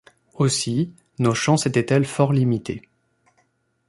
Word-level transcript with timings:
Aussi, 0.33 0.95
nos 1.19 1.35
chances 1.35 1.67
étaient-elles 1.67 2.07
fort 2.07 2.33
limitées. 2.33 2.81